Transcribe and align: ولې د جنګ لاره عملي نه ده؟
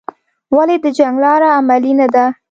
ولې 0.55 0.75
د 0.83 0.85
جنګ 0.97 1.15
لاره 1.23 1.47
عملي 1.57 1.93
نه 1.99 2.07
ده؟ 2.13 2.25